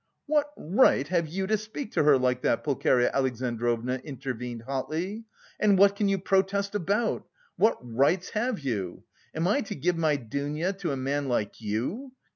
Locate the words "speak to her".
1.59-2.17